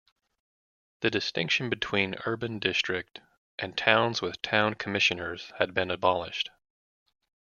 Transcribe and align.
The 1.01 1.11
distinction 1.11 1.69
between 1.69 2.15
urban 2.25 2.57
district 2.57 3.21
and 3.59 3.77
"towns 3.77 4.19
with 4.19 4.41
town 4.41 4.73
commissioners" 4.73 5.53
had 5.59 5.75
been 5.75 5.91
abolished. 5.91 6.49